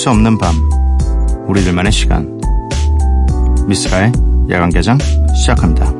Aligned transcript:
수 0.00 0.08
없는 0.08 0.38
밤 0.38 0.56
우리들만의 1.46 1.92
시간 1.92 2.40
미스라의 3.66 4.10
야간 4.48 4.70
개장 4.70 4.96
시작합니다. 5.34 5.92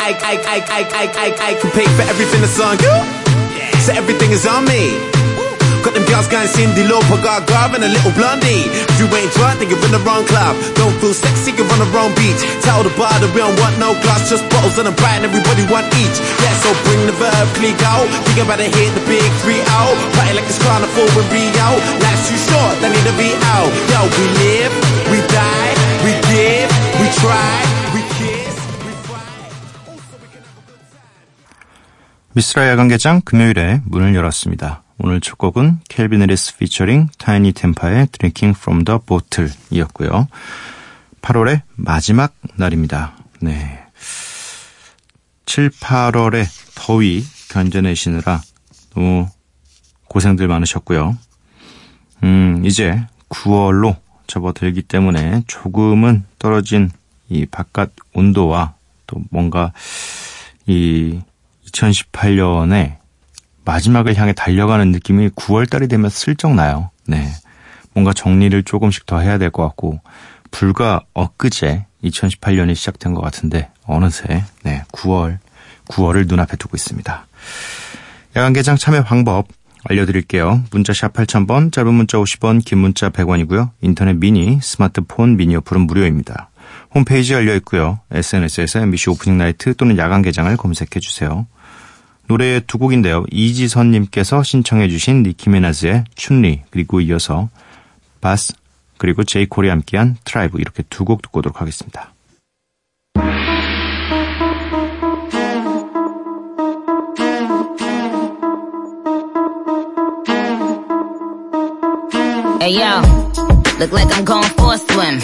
I, 0.00 0.14
I, 0.22 0.36
I, 0.46 0.60
I, 0.60 0.84
I, 0.92 1.08
I, 1.08 1.34
I 1.40 1.54
can 1.60 1.70
pay 1.72 1.86
for 1.86 2.02
everything 2.02 2.40
that's 2.40 2.60
on 2.60 2.78
you. 2.78 3.17
So 3.88 3.96
everything 3.96 4.36
is 4.36 4.44
on 4.44 4.68
me. 4.68 5.00
Got 5.80 5.96
them 5.96 6.04
girls 6.04 6.28
going 6.28 6.44
Cindy 6.44 6.84
Lauper, 6.84 7.16
Gaga, 7.24 7.72
and 7.72 7.80
a 7.80 7.88
little 7.88 8.12
blondie. 8.12 8.68
If 8.68 9.00
you 9.00 9.08
ain't 9.16 9.32
drunk, 9.32 9.64
then 9.64 9.72
you're 9.72 9.80
in 9.80 9.96
the 9.96 10.02
wrong 10.04 10.28
club. 10.28 10.60
Don't 10.76 10.92
feel 11.00 11.16
sexy, 11.16 11.56
you're 11.56 11.64
on 11.72 11.80
the 11.80 11.88
wrong 11.96 12.12
beach. 12.12 12.36
Tell 12.60 12.84
the 12.84 12.92
bar 13.00 13.16
that 13.16 13.32
we 13.32 13.40
don't 13.40 13.56
want 13.56 13.80
no 13.80 13.96
glass, 14.04 14.28
just 14.28 14.44
bottles 14.52 14.76
and 14.76 14.92
a 14.92 14.94
bright, 15.00 15.24
and 15.24 15.32
everybody 15.32 15.64
want 15.72 15.88
each. 15.96 16.20
Yeah, 16.20 16.52
so 16.60 16.68
bring 16.84 17.08
the 17.08 17.16
verb, 17.16 17.48
click 17.56 17.80
out. 17.80 18.04
Think 18.28 18.44
about 18.44 18.60
to 18.60 18.68
hit 18.68 18.92
the 18.92 19.00
big 19.08 19.24
three 19.40 19.64
out. 19.80 19.96
Party 20.20 20.36
like 20.36 20.44
it's 20.44 20.60
carnival 20.60 21.08
in 21.08 21.24
Rio. 21.32 21.68
Life's 22.04 22.28
too 22.28 22.36
short, 22.44 22.76
they 22.84 22.92
need 22.92 23.06
to 23.08 23.16
be 23.16 23.32
out. 23.56 23.72
Yo, 23.88 24.04
we 24.04 24.24
live, 24.44 24.72
we 25.08 25.18
die, 25.32 25.72
we 26.04 26.12
give, 26.28 26.68
we 27.00 27.08
try, 27.24 27.56
미쓰라 32.38 32.68
야간 32.68 32.86
개장 32.86 33.20
금요일에 33.20 33.80
문을 33.86 34.14
열었습니다. 34.14 34.84
오늘 34.98 35.20
첫 35.20 35.38
곡은 35.38 35.80
Calvin 35.88 36.22
Harris 36.22 36.56
featuring 36.56 37.08
Tinie 37.18 37.50
Tempah의 37.50 38.06
Drinking 38.12 38.56
from 38.56 38.84
the 38.84 39.00
Bottle 39.04 39.52
이었고요. 39.70 40.28
8월의 41.20 41.62
마지막 41.74 42.36
날입니다. 42.54 43.16
네. 43.40 43.84
7, 45.46 45.70
8월의 45.70 46.44
더위 46.76 47.24
견뎌내시느라 47.48 48.40
너무 48.94 49.28
고생들 50.06 50.46
많으셨고요. 50.46 51.18
음, 52.22 52.62
이제 52.64 53.04
9월로 53.30 53.96
접어들기 54.28 54.82
때문에 54.82 55.42
조금은 55.48 56.24
떨어진 56.38 56.92
이 57.28 57.46
바깥 57.46 57.90
온도와 58.14 58.74
또 59.08 59.16
뭔가 59.28 59.72
이 60.68 61.18
2018년에 61.70 62.96
마지막을 63.64 64.16
향해 64.16 64.32
달려가는 64.32 64.90
느낌이 64.92 65.28
9월달이 65.30 65.90
되면 65.90 66.10
슬쩍 66.10 66.54
나요. 66.54 66.90
네. 67.06 67.28
뭔가 67.92 68.12
정리를 68.12 68.62
조금씩 68.62 69.06
더 69.06 69.20
해야 69.20 69.38
될 69.38 69.50
것 69.50 69.62
같고, 69.64 70.00
불과 70.50 71.02
엊그제 71.14 71.84
2018년이 72.04 72.74
시작된 72.74 73.12
것 73.14 73.20
같은데, 73.20 73.70
어느새, 73.84 74.44
네, 74.62 74.84
9월, 74.92 75.38
9월을 75.88 76.28
눈앞에 76.28 76.56
두고 76.56 76.76
있습니다. 76.76 77.26
야간 78.36 78.52
개장 78.52 78.76
참여 78.76 79.02
방법 79.04 79.48
알려드릴게요. 79.84 80.64
문자샵 80.70 81.12
8000번, 81.12 81.72
짧은 81.72 81.92
문자 81.92 82.18
50원, 82.18 82.64
긴 82.64 82.78
문자 82.78 83.10
100원이고요. 83.10 83.70
인터넷 83.80 84.14
미니, 84.14 84.58
스마트폰 84.62 85.36
미니 85.36 85.56
어플은 85.56 85.82
무료입니다. 85.82 86.50
홈페이지 86.94 87.32
열려 87.32 87.54
있고요. 87.56 88.00
SNS에서 88.10 88.80
MBC 88.80 89.10
Opening 89.10 89.38
Night 89.38 89.74
또는 89.74 89.98
야간 89.98 90.22
개장을 90.22 90.54
검색해 90.56 91.00
주세요. 91.00 91.46
노래 92.28 92.60
두 92.60 92.76
곡인데요. 92.78 93.24
이지선님께서 93.32 94.42
신청해 94.42 94.88
주신 94.88 95.22
Nicki 95.22 95.56
Minaj의 95.56 96.04
Chun-Li 96.14 96.62
그리고 96.70 97.00
이어서 97.00 97.48
Bas 98.20 98.52
그리고 98.98 99.24
J. 99.24 99.37
Cole이 99.37 99.68
함께한 99.68 100.16
Tribe 100.24 100.60
이렇게 100.60 100.82
두 100.90 101.04
곡 101.04 101.22
듣고 101.22 101.38
오도록 101.38 101.60
하겠습니다. 101.60 102.12
Hey 112.60 112.76
look 113.78 113.92
like 113.92 114.10
I'm 114.10 114.24
going 114.26 114.44
for 114.58 114.74
a 114.74 114.78
swim. 114.78 115.18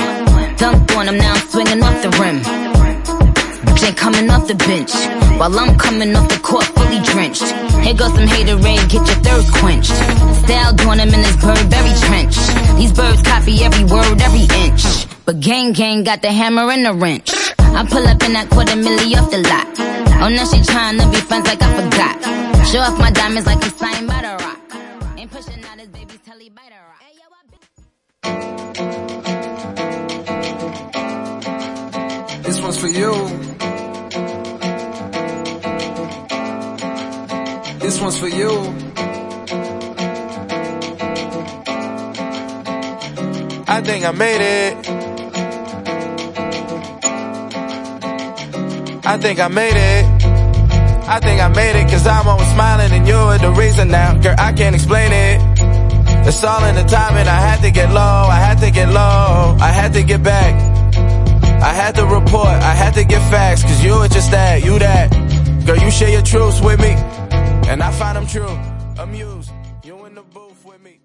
Dunked 0.57 0.97
on 0.97 1.09
him, 1.09 1.19
now 1.19 1.35
I'm 1.35 1.49
swinging 1.49 1.83
off 1.83 2.01
the 2.01 2.11
rim. 2.19 2.64
Jay 3.85 3.93
coming 3.93 4.31
off 4.31 4.47
the 4.49 4.55
bench, 4.55 4.93
while 5.39 5.59
I'm 5.59 5.77
coming 5.77 6.17
off 6.17 6.29
the 6.29 6.39
court 6.39 6.65
fully 6.65 7.01
drenched. 7.05 7.45
Here 7.85 7.93
goes 7.95 8.15
some 8.15 8.27
haterade, 8.27 8.89
get 8.89 9.05
your 9.11 9.21
thirst 9.27 9.53
quenched. 9.61 9.93
Style 10.45 10.73
doing 10.73 11.01
him 11.01 11.13
in 11.13 11.21
this 11.21 11.37
Burberry 11.37 11.95
trench. 12.07 12.37
These 12.79 12.93
birds 12.93 13.21
copy 13.23 13.63
every 13.63 13.85
word, 13.85 14.23
every 14.23 14.47
inch. 14.65 14.85
But 15.27 15.41
gang 15.41 15.73
gang 15.73 16.03
got 16.03 16.23
the 16.23 16.33
hammer 16.33 16.71
and 16.71 16.87
the 16.87 16.95
wrench. 16.95 17.31
I 17.59 17.85
pull 17.85 18.07
up 18.07 18.23
in 18.23 18.33
that 18.33 18.49
quarter 18.49 18.73
milli 18.73 19.17
off 19.21 19.31
the 19.31 19.39
lot. 19.53 19.67
Oh, 20.23 20.29
now 20.31 20.47
she 20.47 20.63
trying 20.65 20.99
to 20.99 21.07
be 21.11 21.19
friends 21.19 21.47
like 21.47 21.61
I 21.61 21.69
forgot. 21.77 22.25
Show 22.67 22.81
off 22.81 22.99
my 22.99 23.11
diamonds 23.11 23.47
like 23.47 23.63
I'm 23.63 23.71
signed 23.71 24.07
by 24.09 24.23
the 24.23 24.37
rock. 24.45 24.61
Ain't 25.19 25.31
pushing 25.31 25.63
out 25.65 25.79
his 25.79 25.89
baby's 25.89 26.21
telly 26.25 26.49
by 26.49 26.71
the 26.73 26.81
rock. 26.89 27.03
This 32.45 32.61
one's 32.63 32.79
for 32.79 32.89
you. 32.89 33.54
This 37.85 38.01
one's 38.01 38.19
for 38.19 38.29
you. 38.29 38.49
I 43.69 43.83
think 43.83 44.07
I 44.07 44.13
made 44.13 44.41
it. 44.41 44.75
I 49.05 49.19
think 49.19 49.39
I 49.39 49.49
made 49.49 49.77
it. 49.77 50.05
I 51.07 51.21
think 51.21 51.43
I 51.43 51.49
made 51.49 51.77
it 51.77 51.91
cause 51.91 52.07
I'm 52.07 52.27
always 52.27 52.49
smiling 52.55 52.91
and 52.91 53.07
you're 53.07 53.37
the 53.37 53.51
reason 53.51 53.89
now. 53.89 54.15
Girl, 54.19 54.35
I 54.39 54.55
can't 54.55 54.75
explain 54.75 55.13
it. 55.13 55.43
It's 56.27 56.43
all 56.43 56.65
in 56.65 56.77
the 56.77 56.85
timing. 56.85 57.29
I 57.29 57.39
had 57.39 57.61
to 57.61 57.71
get 57.71 57.93
low. 57.93 58.01
I 58.01 58.37
had 58.37 58.61
to 58.61 58.71
get 58.71 58.89
low. 58.89 59.59
I 59.61 59.69
had 59.69 59.93
to 59.93 60.03
get 60.03 60.23
back. 60.23 60.55
I 61.63 61.75
had 61.75 61.97
to 61.97 62.07
report, 62.07 62.49
I 62.49 62.75
had 62.75 62.95
to 62.95 63.05
get 63.05 63.21
facts, 63.31 63.63
cause 63.63 63.85
you 63.85 63.99
were 63.99 64.09
just 64.09 64.31
that, 64.31 64.65
you 64.65 64.79
that. 64.79 65.11
Girl, 65.67 65.79
you 65.79 65.91
share 65.91 66.11
your 66.11 66.21
truths 66.21 66.61
with 66.61 66.79
me, 66.79 66.95
and 67.69 67.83
I 67.83 67.91
find 67.93 68.17
them 68.17 68.27
true. 68.27 68.57
Amused, 68.99 69.51
you 69.83 70.05
in 70.07 70.15
the 70.15 70.23
booth 70.23 70.65
with 70.65 70.81
me. 70.83 71.01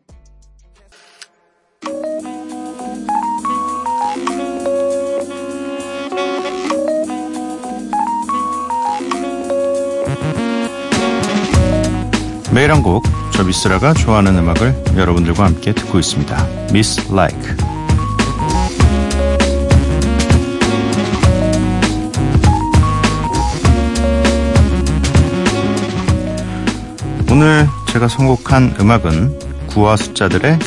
매일 12.52 12.72
한 12.72 12.81
곡, 12.84 13.03
저 13.31 13.44
미스라가 13.44 13.94
좋아하는 13.94 14.38
음악을 14.38 14.97
여러분들과 14.97 15.46
함께 15.46 15.74
듣고 15.74 16.00
있습니다. 16.00 16.36
Miss 16.72 17.12
Like. 17.12 17.69
오늘 27.41 27.70
제가 27.88 28.09
선곡한 28.09 28.76
음악은 28.82 29.68
구와 29.68 29.96
숫자들의 29.96 30.59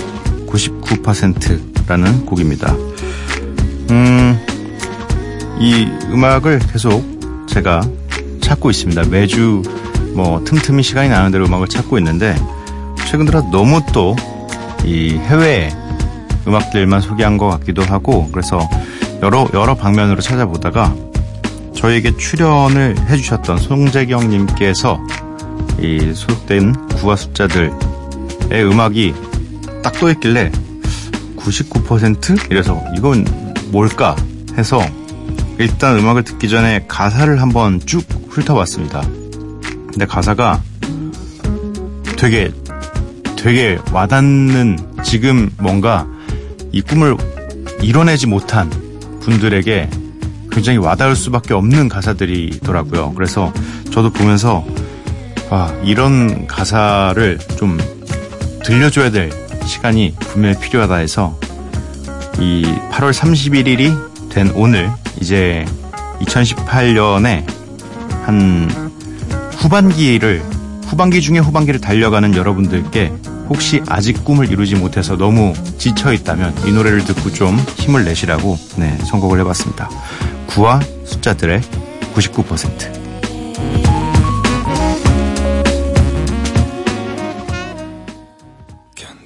99%라는 0.46 2.24
곡입니다. 2.24 2.72
음, 3.90 4.40
이 5.60 5.86
음악을 6.10 6.60
계속 6.72 7.04
제가 7.46 7.82
찾고 8.40 8.70
있습니다. 8.70 9.04
매주 9.10 9.60
뭐 10.14 10.42
틈틈이 10.44 10.82
시간이 10.82 11.10
나는 11.10 11.30
대로 11.30 11.44
음악을 11.44 11.68
찾고 11.68 11.98
있는데 11.98 12.34
최근 13.06 13.26
들어 13.26 13.42
너무 13.50 13.82
또 13.92 14.16
이 14.84 15.18
해외 15.26 15.70
음악들만 16.46 17.02
소개한 17.02 17.36
것 17.36 17.48
같기도 17.48 17.82
하고 17.82 18.30
그래서 18.32 18.66
여러 19.22 19.46
여러 19.52 19.74
방면으로 19.74 20.22
찾아보다가 20.22 20.94
저에게 21.74 22.16
출연을 22.16 22.96
해주셨던 23.10 23.58
송재경님께서 23.58 25.00
이 25.80 26.12
소속된 26.14 26.88
구와 26.88 27.16
숫자들의 27.16 27.70
음악이 28.50 29.14
딱 29.82 29.92
떠 30.02 30.10
있길래 30.10 30.50
99% 31.36 32.50
이래서 32.50 32.82
이건 32.96 33.24
뭘까 33.70 34.16
해서 34.58 34.80
일단 35.58 35.96
음악을 35.98 36.24
듣기 36.24 36.48
전에 36.48 36.84
가사를 36.88 37.40
한번 37.40 37.78
쭉 37.86 38.04
훑어봤습니다. 38.28 39.00
근데 39.70 40.06
가사가 40.06 40.60
되게 42.16 42.50
되게 43.36 43.78
와닿는 43.92 44.78
지금 45.04 45.50
뭔가 45.58 46.06
이 46.72 46.80
꿈을 46.80 47.16
이뤄내지 47.80 48.26
못한 48.26 48.70
분들에게 49.20 49.88
굉장히 50.50 50.78
와닿을 50.78 51.14
수밖에 51.14 51.54
없는 51.54 51.88
가사들이더라고요. 51.88 53.12
그래서 53.14 53.52
저도 53.92 54.10
보면서 54.10 54.64
아, 55.54 55.70
이런 55.84 56.46
가사를 56.46 57.38
좀 57.58 57.78
들려줘야 58.64 59.10
될 59.10 59.30
시간이 59.66 60.14
분명히 60.18 60.58
필요하다 60.58 60.94
해서 60.94 61.38
이 62.38 62.64
8월 62.90 63.12
31일이 63.12 64.30
된 64.30 64.50
오늘 64.54 64.90
이제 65.20 65.66
2018년에 66.22 67.44
한 68.24 68.70
후반기를 69.58 70.42
후반기 70.86 71.20
중에 71.20 71.36
후반기를 71.36 71.82
달려가는 71.82 72.34
여러분들께 72.34 73.12
혹시 73.50 73.82
아직 73.88 74.24
꿈을 74.24 74.50
이루지 74.50 74.76
못해서 74.76 75.18
너무 75.18 75.52
지쳐 75.76 76.14
있다면 76.14 76.66
이 76.66 76.72
노래를 76.72 77.04
듣고 77.04 77.30
좀 77.30 77.58
힘을 77.76 78.06
내시라고 78.06 78.58
네, 78.76 78.96
선곡을 79.04 79.38
해봤습니다. 79.40 79.90
구와 80.46 80.80
숫자들의 81.04 81.60
99% 82.14 83.01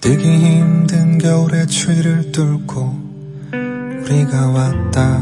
견디기 0.06 0.38
힘든 0.38 1.18
겨울의 1.18 1.66
추위를 1.66 2.30
뚫고 2.30 2.94
우리가 4.04 4.50
왔다 4.50 5.18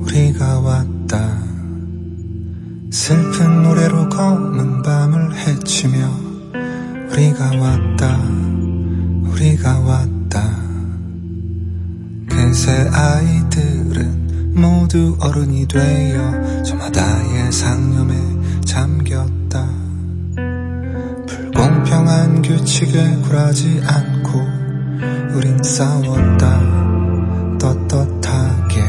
우리가 0.00 0.58
왔다. 0.58 1.38
슬픈 2.90 3.62
노래로 3.62 4.08
검은 4.08 4.82
밤을 4.82 5.36
헤치며 5.36 5.98
우리가 7.12 7.56
왔다 7.60 8.18
우리가 9.30 9.78
왔다. 9.78 10.42
그새 12.28 12.90
아이들은 12.92 14.52
모두 14.60 15.16
어른이 15.20 15.68
되어 15.68 16.62
저마다의 16.64 17.52
상념에 17.52 18.16
잠겼다 18.64 19.35
평한 21.88 22.42
규칙에 22.42 23.16
굴하지 23.22 23.82
않고 23.86 24.38
우린 25.36 25.62
싸웠다 25.62 26.60
떳떳하게 27.58 28.82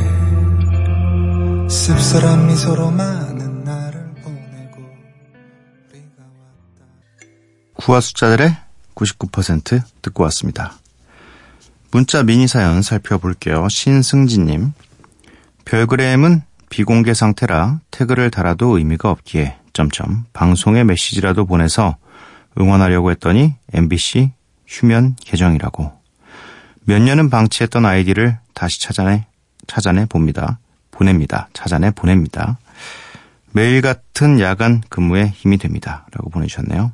씁쓸한 1.70 2.48
미소로 2.48 2.92
많은 2.92 3.64
날을 3.64 4.16
보내고 4.24 4.82
우리가 5.90 6.24
왔다 6.24 6.86
구와 7.76 8.02
숫자들의 8.02 8.56
99% 8.96 9.82
듣고 10.02 10.24
왔습니다. 10.24 10.74
문자 11.92 12.24
미니 12.24 12.48
사연 12.48 12.82
살펴볼게요. 12.82 13.70
신승진님. 13.70 14.74
별그램은 15.66 16.42
비공개 16.70 17.14
상태라 17.14 17.80
태그를 17.92 18.32
달아도 18.32 18.78
의미가 18.78 19.10
없기에 19.10 19.58
점점 19.74 20.26
방송에 20.34 20.84
메시지라도 20.84 21.46
보내서 21.46 21.98
응원하려고 22.60 23.12
했더니 23.12 23.56
MBC 23.74 24.32
휴면 24.66 25.16
계정이라고. 25.24 25.92
몇 26.86 27.02
년은 27.02 27.30
방치했던 27.30 27.86
아이디를 27.86 28.38
다시 28.54 28.82
찾아내 28.82 29.26
찾아내 29.68 30.06
봅니다. 30.06 30.60
보냅니다. 30.92 31.50
찾아내 31.54 31.92
보냅니다. 31.92 32.58
매일 33.52 33.82
같은 33.82 34.40
야간 34.40 34.82
근무에 34.90 35.28
힘이 35.28 35.58
됩니다. 35.58 36.06
라고 36.12 36.30
보내주셨네요. 36.30 36.92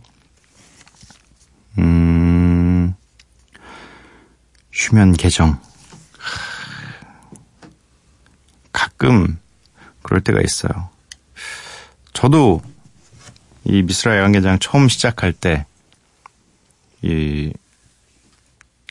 음, 1.79 2.95
휴면 4.71 5.13
계정. 5.13 5.59
가끔 8.71 9.39
그럴 10.01 10.21
때가 10.21 10.41
있어요. 10.41 10.89
저도 12.13 12.61
이 13.65 13.81
미스라 13.81 14.17
야간개장 14.17 14.59
처음 14.59 14.89
시작할 14.89 15.33
때, 15.33 15.65
이, 17.01 17.51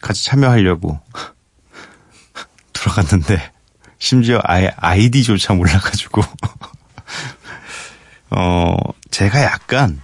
같이 0.00 0.24
참여하려고 0.24 0.98
들어갔는데, 2.72 3.52
심지어 3.98 4.40
아예 4.44 4.72
아이디조차 4.76 5.54
몰라가지고, 5.54 6.22
어, 8.30 8.76
제가 9.10 9.42
약간 9.42 10.00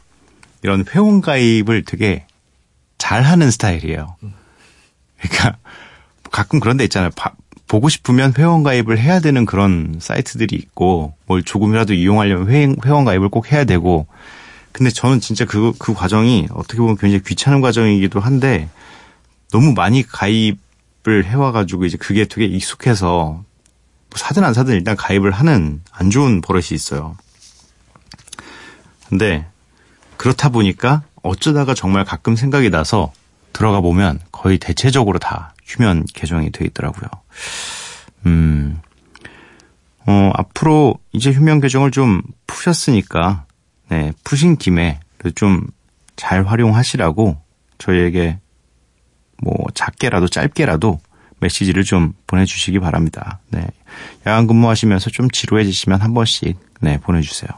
이런 0.63 0.85
회원가입을 0.87 1.85
되게 1.85 2.27
잘하는 2.99 3.51
스타일이에요. 3.51 4.17
그러니까 5.19 5.59
가끔 6.31 6.61
그런 6.61 6.77
데 6.77 6.85
있잖아요. 6.85 7.11
바, 7.17 7.33
보고 7.67 7.89
싶으면 7.89 8.33
회원가입을 8.37 8.99
해야 8.99 9.21
되는 9.21 9.45
그런 9.45 9.99
사이트들이 10.01 10.57
있고 10.57 11.15
뭘 11.27 11.43
조금이라도 11.43 11.95
이용하려면 11.95 12.51
회, 12.51 12.75
회원가입을 12.85 13.29
꼭 13.29 13.53
해야 13.53 13.65
되고 13.65 14.07
근데 14.79 14.91
저는 14.91 15.19
진짜 15.19 15.45
그, 15.45 15.73
그 15.77 15.93
과정이 15.93 16.47
어떻게 16.53 16.79
보면 16.79 16.97
굉장히 16.97 17.21
귀찮은 17.25 17.61
과정이기도 17.61 18.21
한데 18.21 18.69
너무 19.51 19.73
많이 19.73 20.05
가입을 20.05 21.25
해와가지고 21.25 21.85
이제 21.85 21.97
그게 21.97 22.27
되게 22.27 22.45
익숙해서 22.45 23.43
뭐 24.09 24.15
사든 24.15 24.45
안 24.45 24.55
사든 24.55 24.75
일단 24.75 24.97
가입을 24.97 25.33
하는 25.33 25.83
안 25.91 26.11
좋은 26.11 26.41
버릇이 26.43 26.67
있어요. 26.71 27.17
근데 29.09 29.49
그렇다 30.17 30.51
보니까 30.51 31.03
어쩌다가 31.25 31.75
정말 31.75 32.05
가끔 32.05 32.37
생각이 32.37 32.71
나서 32.71 33.13
들어가 33.53 33.81
보면 33.81 34.21
거의 34.31 34.59
대체적으로 34.59 35.19
다 35.19 35.55
휴면 35.65 36.07
계정이 36.15 36.53
돼 36.53 36.65
있더라고요. 36.67 37.09
음, 38.27 38.81
어, 40.07 40.31
앞으로 40.35 41.01
이제 41.11 41.33
휴면 41.33 41.61
계정을 41.61 41.91
좀 41.91 42.23
푸셨으니까, 42.47 43.48
네, 43.91 44.13
푸신 44.25 44.57
김에 44.57 45.01
좀잘 45.35 46.45
활용하시라고 46.47 47.37
저희에게 47.79 48.39
뭐 49.43 49.55
작게라도 49.75 50.29
짧게라도 50.29 51.01
메시지를 51.41 51.85
좀 51.85 52.13
보내주시기 52.27 52.81
바랍니다. 52.81 53.41
네. 53.51 53.67
야간 54.27 54.47
근무하시면서 54.47 55.11
좀 55.11 55.31
지루해지시면 55.31 56.01
한 56.01 56.15
번씩, 56.15 56.59
네, 56.81 56.99
보내주세요. 56.99 57.49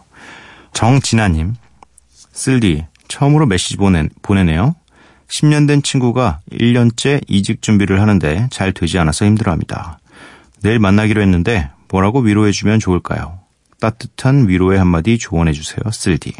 정진아님, 0.72 1.54
쓸디, 2.08 2.86
처음으로 3.08 3.46
메시지 3.46 3.76
보내, 3.76 4.08
보내네요. 4.22 4.74
10년 5.28 5.66
된 5.66 5.82
친구가 5.82 6.40
1년째 6.52 7.22
이직 7.28 7.62
준비를 7.62 8.00
하는데 8.00 8.48
잘 8.50 8.72
되지 8.72 8.98
않아서 8.98 9.24
힘들어합니다. 9.24 9.98
내일 10.62 10.78
만나기로 10.78 11.22
했는데 11.22 11.70
뭐라고 11.88 12.20
위로해주면 12.20 12.80
좋을까요? 12.80 13.39
따뜻한 13.80 14.48
위로의 14.48 14.78
한마디 14.78 15.18
조언해 15.18 15.52
주세요. 15.52 15.78
쓸디. 15.90 16.32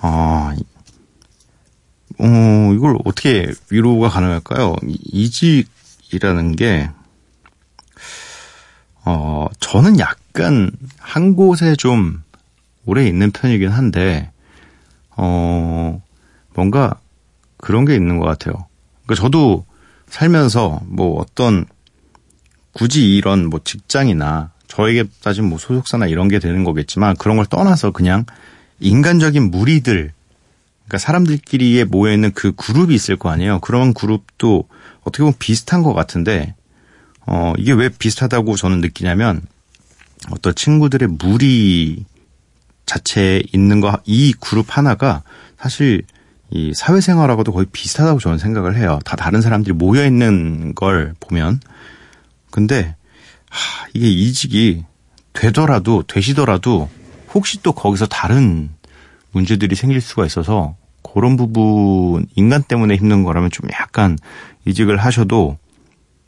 아, 0.00 0.54
어, 2.18 2.72
이걸 2.74 2.96
어떻게 3.04 3.52
위로가 3.70 4.08
가능할까요? 4.08 4.76
이직이라는 4.82 6.56
게, 6.56 6.90
어, 9.04 9.46
저는 9.60 9.98
약간 9.98 10.70
한 10.98 11.36
곳에 11.36 11.76
좀 11.76 12.22
오래 12.86 13.06
있는 13.06 13.30
편이긴 13.30 13.68
한데, 13.68 14.30
어, 15.16 16.02
뭔가 16.54 16.98
그런 17.58 17.84
게 17.84 17.94
있는 17.94 18.18
것 18.18 18.26
같아요. 18.26 18.66
그러니까 19.04 19.22
저도 19.22 19.64
살면서 20.08 20.80
뭐 20.86 21.20
어떤 21.20 21.66
굳이 22.72 23.16
이런 23.16 23.46
뭐 23.46 23.60
직장이나 23.62 24.53
저에게 24.74 25.04
따진 25.22 25.44
뭐 25.44 25.58
소속사나 25.58 26.06
이런 26.06 26.28
게 26.28 26.38
되는 26.38 26.64
거겠지만 26.64 27.16
그런 27.16 27.36
걸 27.36 27.46
떠나서 27.46 27.92
그냥 27.92 28.24
인간적인 28.80 29.50
무리들 29.50 30.12
그러니까 30.86 30.98
사람들끼리에 30.98 31.84
모여 31.84 32.12
있는 32.12 32.32
그 32.32 32.52
그룹이 32.52 32.94
있을 32.94 33.16
거 33.16 33.30
아니에요. 33.30 33.60
그런 33.60 33.94
그룹도 33.94 34.64
어떻게 35.02 35.22
보면 35.22 35.34
비슷한 35.38 35.82
것 35.82 35.94
같은데 35.94 36.54
어 37.26 37.52
이게 37.56 37.72
왜 37.72 37.88
비슷하다고 37.88 38.56
저는 38.56 38.80
느끼냐면 38.80 39.42
어떤 40.30 40.54
친구들의 40.54 41.08
무리 41.08 42.04
자체에 42.86 43.42
있는 43.52 43.80
거 43.80 43.98
이 44.04 44.34
그룹 44.40 44.76
하나가 44.76 45.22
사실 45.58 46.02
이 46.50 46.72
사회생활하고도 46.74 47.52
거의 47.52 47.66
비슷하다고 47.72 48.18
저는 48.20 48.38
생각을 48.38 48.76
해요. 48.76 48.98
다 49.04 49.16
다른 49.16 49.40
사람들이 49.40 49.72
모여 49.72 50.04
있는 50.04 50.74
걸 50.74 51.14
보면 51.20 51.60
근데 52.50 52.96
하, 53.54 53.86
이게 53.94 54.08
이직이 54.08 54.84
되더라도 55.32 56.02
되시더라도 56.02 56.88
혹시 57.32 57.62
또 57.62 57.72
거기서 57.72 58.06
다른 58.06 58.70
문제들이 59.32 59.76
생길 59.76 60.00
수가 60.00 60.26
있어서 60.26 60.76
그런 61.02 61.36
부분 61.36 62.26
인간 62.34 62.62
때문에 62.62 62.96
힘든 62.96 63.22
거라면 63.22 63.50
좀 63.50 63.68
약간 63.72 64.18
이직을 64.64 64.96
하셔도 64.96 65.58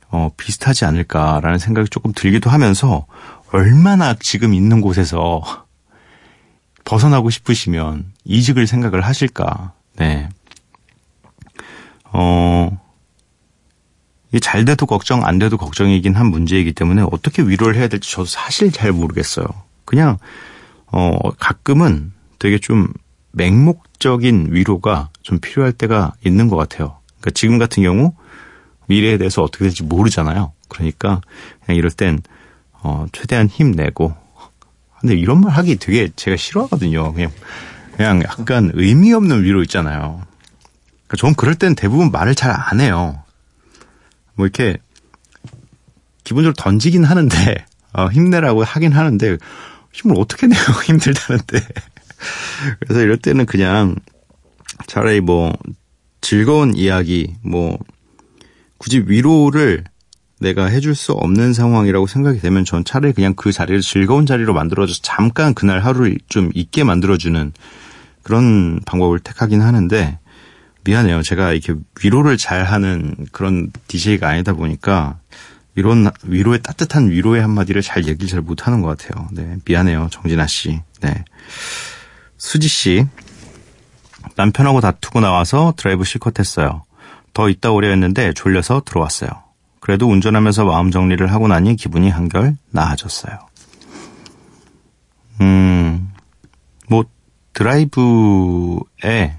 어, 0.09 0.31
비슷하지 0.37 0.85
않을까라는 0.85 1.59
생각이 1.59 1.89
조금 1.91 2.13
들기도 2.13 2.49
하면서 2.51 3.07
얼마나 3.53 4.15
지금 4.15 4.55
있는 4.55 4.81
곳에서 4.81 5.43
벗어나고 6.85 7.31
싶으시면 7.31 8.13
이직을 8.25 8.69
생각을 8.69 9.01
하실까. 9.01 9.73
네. 9.97 10.29
어, 12.05 12.79
이게 14.37 14.41
잘 14.41 14.67
돼도 14.67 14.85
걱정, 14.85 15.25
안 15.25 15.39
돼도 15.39 15.57
걱정이긴 15.57 16.15
한 16.15 16.27
문제이기 16.27 16.75
때문에 16.75 17.07
어떻게 17.11 17.41
위로를 17.41 17.75
해야 17.77 17.89
될지 17.89 18.13
저도 18.13 18.27
사실 18.27 18.71
잘 18.71 18.93
모르겠어요. 18.93 19.47
그냥, 19.87 20.19
어, 20.89 21.17
가끔은 21.39 22.13
되게 22.39 22.59
좀 22.59 22.93
맹목적인 23.33 24.49
위로가 24.51 25.09
좀 25.23 25.39
필요할 25.39 25.73
때가 25.73 26.13
있는 26.23 26.49
것 26.49 26.57
같아요. 26.57 26.99
그러니까 27.19 27.31
지금 27.31 27.59
같은 27.59 27.83
경우 27.83 28.13
미래에 28.89 29.17
대해서 29.17 29.43
어떻게 29.43 29.65
될지 29.65 29.83
모르잖아요. 29.85 30.53
그러니까 30.69 31.23
그냥 31.65 31.79
이럴 31.79 31.91
땐 31.91 32.21
어, 32.83 33.07
최대한 33.13 33.49
힘내고 33.49 34.15
근데 35.01 35.15
이런 35.15 35.41
말 35.41 35.53
하기 35.53 35.77
되게 35.77 36.11
제가 36.15 36.37
싫어하거든요. 36.37 37.15
그냥 37.15 37.31
그냥 37.97 38.23
약간 38.23 38.71
의미 38.75 39.15
없는 39.15 39.45
위로 39.45 39.63
있잖아요. 39.63 40.21
그러니까 41.07 41.17
전 41.17 41.35
그럴 41.35 41.55
땐 41.55 41.75
대부분 41.75 42.11
말을 42.11 42.35
잘 42.35 42.51
안 42.55 42.81
해요. 42.81 43.23
뭐 44.37 44.47
이렇게 44.47 44.79
기본적으로 46.25 46.55
던지긴 46.55 47.05
하는데 47.05 47.67
어, 47.93 48.09
힘내라고 48.09 48.63
하긴 48.63 48.93
하는데 48.93 49.39
힘을 49.93 50.17
어떻게 50.19 50.47
내요? 50.47 50.61
힘들다는데. 50.85 51.61
그래서 52.81 53.01
이럴 53.01 53.17
때는 53.19 53.47
그냥 53.47 53.97
차라리 54.87 55.21
뭐 55.21 55.53
즐거운 56.21 56.75
이야기 56.77 57.35
뭐 57.43 57.79
굳이 58.79 59.05
위로를 59.07 59.85
내가 60.39 60.67
해줄 60.67 60.95
수 60.95 61.13
없는 61.13 61.55
상황이라고 61.55 62.07
생각이 62.07 62.41
되면 62.41 62.65
전 62.65 62.85
차라리 62.85 63.15
그냥 63.15 63.35
그 63.35 63.53
자리를 63.53 63.81
즐거운 63.81 64.27
자리로 64.27 64.53
만들어줘서 64.53 65.01
잠깐 65.03 65.55
그날 65.55 65.81
하루를 65.81 66.19
좀 66.29 66.51
있게 66.55 66.85
만들어주는 66.85 67.53
그런 68.23 68.81
방법을 68.85 69.21
택하긴 69.21 69.63
하는데 69.63 70.19
미안해요. 70.87 71.23
제가 71.23 71.53
이렇게 71.53 71.75
위로를 72.03 72.37
잘 72.37 72.65
하는 72.65 73.15
그런 73.33 73.71
DJ가 73.89 74.29
아니다 74.29 74.53
보니까 74.53 75.19
이런 75.75 76.11
위로의 76.23 76.63
따뜻한 76.63 77.11
위로의 77.11 77.43
한마디를 77.43 77.83
잘 77.83 78.07
얘기를 78.07 78.29
잘 78.29 78.41
못하는 78.41 78.81
것 78.81 78.97
같아요. 78.97 79.29
네, 79.33 79.57
미안해요, 79.65 80.09
정진아 80.11 80.47
씨. 80.47 80.81
네, 81.01 81.25
수지 82.39 82.69
씨 82.69 83.05
남편하고 84.37 84.81
다투고 84.81 85.21
나와서 85.21 85.75
드라이브 85.77 86.05
실컷했어요. 86.05 86.85
더 87.35 87.49
있다 87.49 87.73
오려 87.73 87.89
했는데 87.89 88.33
졸려서 88.33 88.83
들어왔어요. 88.87 89.29
그래도 89.81 90.09
운전하면서 90.09 90.65
마음 90.65 90.91
정리를 90.91 91.27
하고 91.31 91.49
나니 91.49 91.77
기분이 91.77 92.11
한결 92.11 92.57
나아졌어요. 92.71 93.39
음, 95.41 96.13
뭐 96.89 97.05
드라이브에 97.53 99.37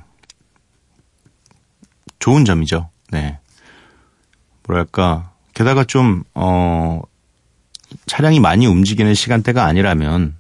좋은 2.28 2.46
점이죠. 2.46 2.90
네. 3.12 3.40
뭐랄까 4.68 5.32
게다가 5.54 5.84
좀, 5.86 6.24
어, 6.34 7.02
차량이 8.06 8.40
많이 8.40 8.68
움직이는 8.68 9.14
시간대가 9.14 9.64
아니라면, 9.66 10.36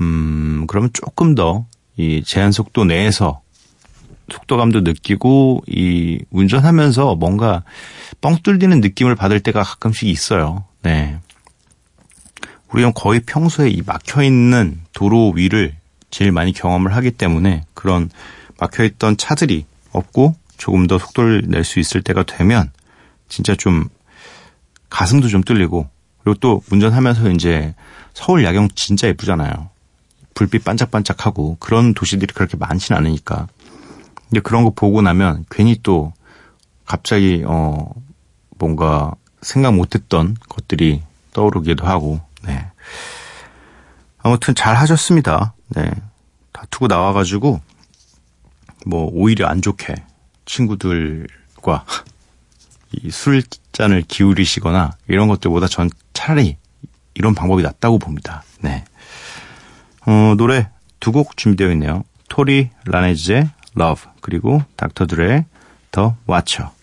음, 0.00 0.64
그러면 0.68 0.90
조금 0.92 1.34
더 1.34 1.66
이 1.96 2.22
제한 2.22 2.52
속도 2.52 2.84
내에서 2.84 3.40
속도감도 4.30 4.82
느끼고 4.82 5.62
이 5.66 6.22
운전하면서 6.30 7.14
뭔가 7.14 7.62
뻥 8.20 8.36
뚫리는 8.42 8.80
느낌을 8.80 9.14
받을 9.14 9.40
때가 9.40 9.62
가끔씩 9.62 10.08
있어요. 10.08 10.64
네. 10.82 11.18
우리는 12.72 12.92
거의 12.92 13.20
평소에 13.20 13.70
이 13.70 13.82
막혀 13.86 14.24
있는 14.24 14.80
도로 14.92 15.30
위를 15.30 15.74
제일 16.10 16.32
많이 16.32 16.52
경험을 16.52 16.94
하기 16.96 17.12
때문에 17.12 17.64
그런 17.72 18.10
막혀 18.58 18.84
있던 18.84 19.16
차들이 19.16 19.64
없고 19.92 20.34
조금 20.56 20.86
더 20.86 20.98
속도를 20.98 21.44
낼 21.48 21.64
수 21.64 21.80
있을 21.80 22.02
때가 22.02 22.22
되면 22.22 22.70
진짜 23.28 23.54
좀 23.54 23.88
가슴도 24.90 25.28
좀 25.28 25.42
뚫리고 25.42 25.88
그리고 26.22 26.38
또 26.40 26.62
운전하면서 26.70 27.30
이제 27.30 27.74
서울 28.14 28.44
야경 28.44 28.68
진짜 28.74 29.08
예쁘잖아요. 29.08 29.70
불빛 30.34 30.64
반짝반짝하고 30.64 31.56
그런 31.60 31.94
도시들이 31.94 32.34
그렇게 32.34 32.56
많지는 32.56 32.98
않으니까. 32.98 33.48
근데 34.28 34.40
그런 34.40 34.64
거 34.64 34.70
보고 34.70 35.02
나면 35.02 35.44
괜히 35.50 35.78
또 35.82 36.12
갑자기 36.84 37.44
어 37.46 37.88
뭔가 38.58 39.12
생각 39.42 39.74
못했던 39.74 40.36
것들이 40.48 41.02
떠오르기도 41.32 41.86
하고. 41.86 42.20
네. 42.42 42.66
아무튼 44.18 44.54
잘 44.54 44.76
하셨습니다. 44.76 45.54
네. 45.68 45.90
다투고 46.52 46.86
나와가지고 46.88 47.60
뭐 48.86 49.10
오히려 49.12 49.46
안 49.46 49.62
좋게 49.62 49.94
친구들과 50.46 51.84
이 52.92 53.10
술잔을 53.10 54.02
기울이시거나 54.08 54.92
이런 55.08 55.28
것들보다 55.28 55.68
전 55.68 55.90
차라리 56.14 56.56
이런 57.14 57.34
방법이 57.34 57.62
낫다고 57.62 57.98
봅니다. 57.98 58.42
네. 58.60 58.84
어, 60.06 60.34
노래 60.36 60.70
두 61.00 61.12
곡 61.12 61.36
준비되어 61.36 61.70
있네요. 61.72 62.04
토리 62.28 62.70
라네즈의 62.86 63.50
Love 63.78 64.10
그리고 64.20 64.62
닥터 64.76 65.06
드레의 65.06 65.44
The 65.92 66.10
Watcher. 66.28 66.70
We 66.70 66.75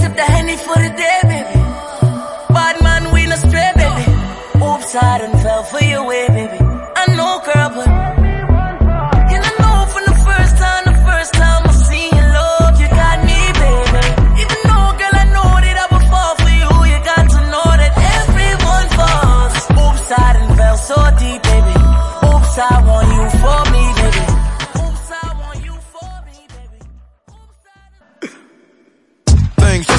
sip 0.00 0.14
the 0.16 0.22
Henny 0.22 0.56
for 0.56 0.74
the 0.74 0.90
day, 1.02 1.20
baby. 1.24 1.58
Bad 2.54 2.82
man, 2.82 3.12
we 3.12 3.26
no 3.26 3.36
stray, 3.36 3.72
baby. 3.76 4.04
Oops, 4.64 4.94
I 4.94 5.18
done 5.18 5.36
fell 5.42 5.62
for 5.62 5.82
your 5.82 6.04
way, 6.06 6.26
baby. 6.28 6.58
I 6.96 7.04
know, 7.16 7.40
girl, 7.44 7.70
but. 7.74 8.05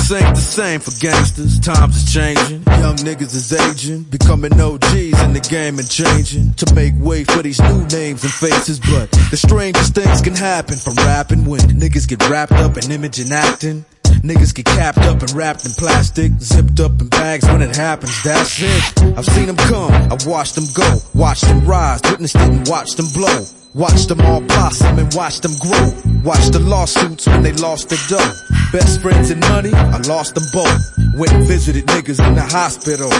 Just 0.07 0.23
ain't 0.23 0.35
the 0.35 0.41
same 0.41 0.79
for 0.79 0.91
gangsters. 1.01 1.59
Times 1.59 1.97
is 1.97 2.13
changing. 2.13 2.63
Young 2.79 2.95
niggas 3.03 3.35
is 3.35 3.51
aging. 3.51 4.03
Becoming 4.03 4.53
OGs 4.53 5.21
in 5.21 5.33
the 5.33 5.45
game 5.49 5.79
and 5.79 5.89
changing. 5.89 6.53
To 6.53 6.73
make 6.73 6.93
way 6.97 7.25
for 7.25 7.43
these 7.43 7.59
new 7.59 7.85
names 7.87 8.23
and 8.23 8.31
faces. 8.31 8.79
But 8.79 9.11
the 9.31 9.35
strangest 9.35 9.95
things 9.95 10.21
can 10.21 10.33
happen 10.33 10.77
from 10.77 10.95
rapping 10.95 11.43
when 11.43 11.59
niggas 11.59 12.07
get 12.07 12.23
wrapped 12.29 12.53
up 12.53 12.77
in 12.77 12.89
image 12.89 13.19
and 13.19 13.33
acting. 13.33 13.83
Niggas 14.22 14.54
get 14.54 14.66
capped 14.66 14.98
up 14.98 15.20
and 15.20 15.32
wrapped 15.32 15.64
in 15.66 15.72
plastic, 15.72 16.30
zipped 16.38 16.78
up 16.78 17.00
in 17.00 17.08
bags 17.08 17.46
when 17.48 17.60
it 17.60 17.74
happens, 17.74 18.22
that's 18.22 18.62
it. 18.62 19.18
I've 19.18 19.26
seen 19.26 19.46
them 19.46 19.56
come, 19.56 19.90
I've 20.12 20.26
watched 20.26 20.54
them 20.54 20.66
go, 20.74 20.98
watched 21.14 21.42
them 21.42 21.64
rise, 21.66 22.00
witnessed 22.04 22.36
it 22.36 22.42
and 22.42 22.68
watched 22.68 22.96
them 22.96 23.06
blow. 23.14 23.44
Watched 23.74 24.08
them 24.08 24.20
all 24.20 24.42
blossom 24.42 24.98
and 24.98 25.12
watched 25.14 25.42
them 25.42 25.52
grow. 25.58 25.94
Watched 26.22 26.52
the 26.52 26.60
lawsuits 26.60 27.26
when 27.26 27.42
they 27.42 27.52
lost 27.52 27.88
their 27.88 27.98
dough. 28.06 28.32
Best 28.70 29.00
friends 29.00 29.30
and 29.30 29.40
money, 29.40 29.72
I 29.72 29.96
lost 30.06 30.34
them 30.34 30.44
both. 30.52 30.78
Went 31.16 31.32
and 31.32 31.46
visited 31.46 31.86
niggas 31.86 32.20
in 32.20 32.34
the 32.34 32.42
hospital. 32.42 33.10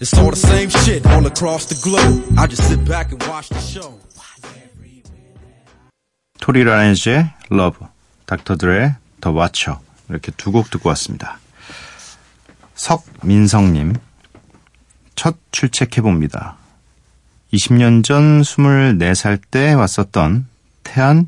It's 0.00 0.12
all 0.18 0.28
the 0.30 0.36
same 0.36 0.68
shit 0.68 1.06
all 1.06 1.24
across 1.24 1.64
the 1.64 1.80
globe. 1.82 2.38
I 2.38 2.46
just 2.46 2.68
sit 2.68 2.84
back 2.84 3.10
and 3.12 3.22
watch 3.26 3.48
the 3.48 3.58
show. 3.58 3.98
토리 6.40 6.64
라렌즈의 6.64 7.30
Love, 7.50 7.78
닥터 8.26 8.56
드레의 8.56 8.96
The 9.22 9.34
Watcher 9.34 9.78
이렇게 10.09 10.31
두 10.31 10.51
곡 10.51 10.69
듣고 10.69 10.89
왔습니다. 10.89 11.39
석민성님 12.75 13.95
첫 15.15 15.35
출첵해봅니다. 15.51 16.57
20년 17.53 18.03
전 18.03 18.41
24살 18.41 19.41
때 19.49 19.73
왔었던 19.73 20.47
태안 20.83 21.27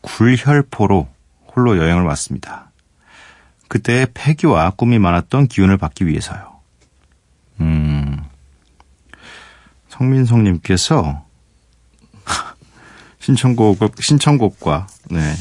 굴혈포로 0.00 1.08
홀로 1.54 1.76
여행을 1.76 2.04
왔습니다. 2.04 2.70
그때의 3.68 4.08
패기와 4.14 4.70
꿈이 4.70 4.98
많았던 4.98 5.48
기운을 5.48 5.76
받기 5.78 6.06
위해서요. 6.06 6.60
음, 7.60 8.22
성민성님께서 9.88 11.24
신청곡, 13.20 13.78
신청곡과, 14.00 14.86
네. 15.10 15.34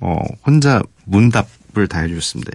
어, 0.00 0.16
혼자 0.44 0.82
문답을 1.04 1.88
다 1.88 2.00
해주셨습니다. 2.00 2.52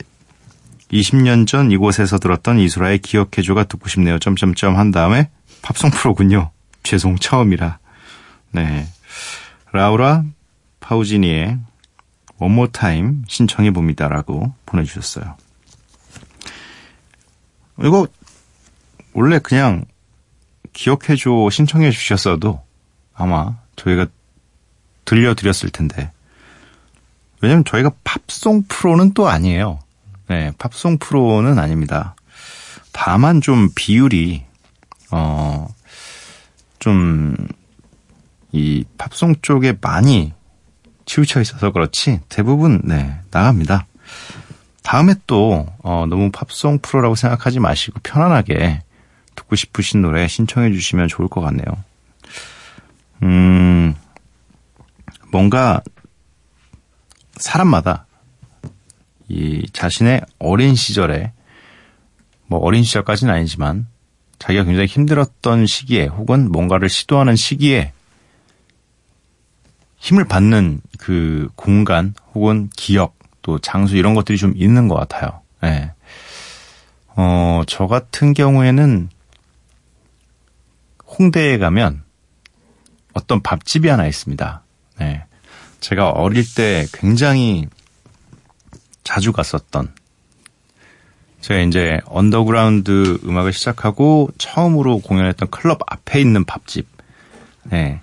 20년 0.92 1.48
전 1.48 1.72
이곳에서 1.72 2.18
들었던 2.18 2.60
이소라의 2.60 3.00
기억해줘가 3.00 3.66
듣고 3.66 3.90
싶네요. 3.90 4.20
점점점 4.20 4.78
한 4.78 4.92
다음에 4.92 5.30
팝송 5.62 5.92
프로군요. 5.92 6.52
죄송, 6.84 7.18
처음이라. 7.18 7.80
네. 8.52 8.88
라우라 9.74 10.24
파우지니의 10.80 11.60
One 12.40 12.54
More 12.54 12.72
Time 12.72 13.24
신청해 13.28 13.72
봅니다라고 13.72 14.54
보내주셨어요. 14.66 15.36
이거 17.80 18.08
원래 19.14 19.40
그냥 19.40 19.86
기억해줘 20.74 21.50
신청해 21.52 21.92
주셨어도 21.92 22.64
아마 23.14 23.58
저희가 23.76 24.08
들려드렸을 25.06 25.70
텐데 25.70 26.12
왜냐면 27.42 27.64
저희가 27.66 27.92
팝송 28.04 28.64
프로는 28.68 29.14
또 29.14 29.28
아니에요. 29.28 29.80
네, 30.28 30.52
팝송 30.58 30.98
프로는 30.98 31.60
아닙니다. 31.60 32.16
다만 32.92 33.42
좀 33.42 33.70
비율이, 33.76 34.44
어, 35.12 35.68
좀, 36.80 37.36
이 38.52 38.84
팝송 38.98 39.36
쪽에 39.42 39.74
많이 39.80 40.34
치우쳐 41.06 41.42
있어서 41.42 41.72
그렇지 41.72 42.22
대부분, 42.28 42.82
네, 42.84 43.20
나갑니다. 43.32 43.86
다음에 44.84 45.14
또, 45.28 45.68
어, 45.80 46.06
너무 46.10 46.32
팝송 46.32 46.80
프로라고 46.80 47.16
생각하지 47.16 47.60
마시고 47.60 48.00
편안하게 48.04 48.82
듣고 49.36 49.56
싶으신 49.56 50.02
노래 50.02 50.28
신청해 50.28 50.72
주시면 50.72 51.08
좋을 51.08 51.28
것 51.28 51.42
같네요. 51.42 51.66
음, 53.24 53.96
뭔가 55.32 55.82
사람마다 57.40 58.06
이 59.28 59.68
자신의 59.74 60.22
어린 60.40 60.76
시절에 60.76 61.34
뭐 62.48 62.60
어린 62.60 62.84
시절까지는 62.84 63.34
아니지만 63.34 63.88
자기가 64.40 64.64
굉장히 64.64 64.88
힘들었던 64.88 65.66
시기에 65.66 66.06
혹은 66.06 66.52
뭔가를 66.52 66.90
시도하는 66.90 67.36
시기에 67.36 67.92
힘을 69.98 70.26
받는 70.26 70.82
그 71.00 71.50
공간 71.56 72.14
혹은 72.34 72.70
기억 72.76 73.18
또 73.42 73.60
장소 73.60 73.96
이런 73.96 74.14
것들이 74.14 74.38
좀 74.38 74.54
있는 74.56 74.88
것 74.88 74.96
같아요. 74.96 75.42
예. 75.64 75.68
네. 75.68 75.92
어, 77.16 77.64
저 77.66 77.88
같은 77.88 78.34
경우에는 78.34 79.10
홍대에 81.18 81.58
가면 81.58 82.04
어떤 83.14 83.42
밥집이 83.42 83.88
하나 83.88 84.06
있습니다. 84.06 84.64
네. 85.00 85.27
제가 85.80 86.10
어릴 86.10 86.44
때 86.56 86.86
굉장히 86.94 87.68
자주 89.04 89.32
갔었던 89.32 89.94
제가 91.42 91.62
이제 91.62 92.00
언더그라운드 92.06 93.20
음악을 93.24 93.54
시작하고 93.54 94.30
처음으로 94.38 95.00
공연했던 95.00 95.50
클럽 95.50 95.80
앞에 95.88 96.20
있는 96.20 96.44
밥집. 96.44 96.88
네. 97.64 98.02